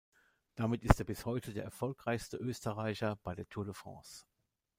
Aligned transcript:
Damit 0.55 0.81
ist 0.83 0.97
er 0.99 1.05
bis 1.05 1.27
heute 1.27 1.53
der 1.53 1.63
erfolgreichste 1.63 2.35
Österreicher 2.37 3.17
bei 3.21 3.35
der 3.35 3.47
Tour 3.47 3.65
de 3.65 3.73
France. 3.75 4.25